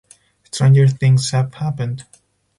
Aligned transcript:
Stranger 0.45 0.87
things 0.87 1.29
have 1.29 1.53
happened. 1.53 2.05